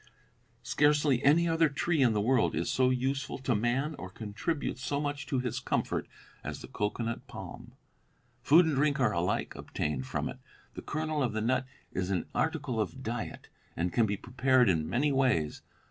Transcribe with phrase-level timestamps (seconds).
[0.63, 4.99] Scarcely any other tree in the world is so useful to man or contributes so
[4.99, 6.07] much to his comfort
[6.43, 7.73] as the cocoanut palm.
[8.41, 10.39] Food and drink are alike obtained from it.
[10.73, 14.89] The kernel of the nut is an article of diet, and can be prepared in
[14.89, 15.61] many ways.